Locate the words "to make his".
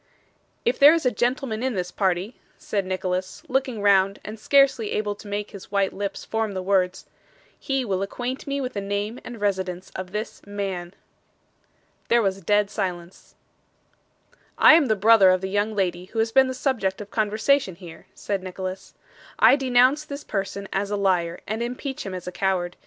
5.13-5.69